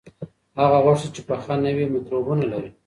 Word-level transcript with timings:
هغه 0.59 0.77
غوښه 0.83 1.07
چې 1.15 1.21
پخه 1.27 1.53
نه 1.63 1.71
وي، 1.75 1.85
مکروبونه 1.93 2.43
لري. 2.51 2.69